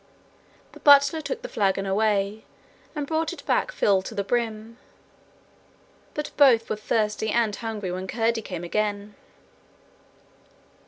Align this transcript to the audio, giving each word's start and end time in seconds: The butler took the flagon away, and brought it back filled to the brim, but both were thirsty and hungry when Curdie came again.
The 0.71 0.79
butler 0.79 1.21
took 1.21 1.43
the 1.43 1.47
flagon 1.47 1.85
away, 1.85 2.43
and 2.95 3.05
brought 3.05 3.33
it 3.33 3.45
back 3.45 3.71
filled 3.71 4.03
to 4.05 4.15
the 4.15 4.23
brim, 4.23 4.79
but 6.15 6.31
both 6.37 6.71
were 6.71 6.75
thirsty 6.75 7.29
and 7.29 7.55
hungry 7.55 7.91
when 7.91 8.07
Curdie 8.07 8.41
came 8.41 8.63
again. 8.63 9.13